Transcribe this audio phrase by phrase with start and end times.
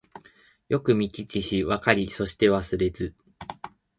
[0.67, 3.13] よくみききしわかりそしてわすれず